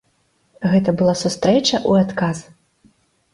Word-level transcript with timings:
Гэта 0.71 0.89
была 1.01 1.13
сустрэча 1.23 1.75
ў 1.89 2.07
адказ. 2.07 2.37